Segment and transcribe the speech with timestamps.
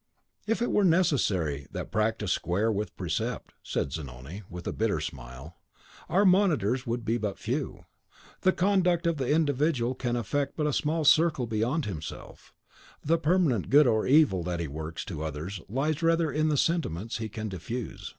[0.47, 5.57] "If it were necessary that practice square with precept," said Zanoni, with a bitter smile,
[6.09, 7.85] "our monitors would be but few.
[8.41, 12.51] The conduct of the individual can affect but a small circle beyond himself;
[13.05, 17.19] the permanent good or evil that he works to others lies rather in the sentiments
[17.19, 18.09] he can diffuse.